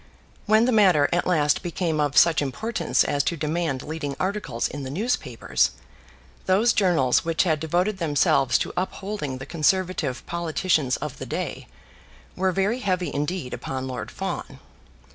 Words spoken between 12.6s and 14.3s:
heavy indeed upon Lord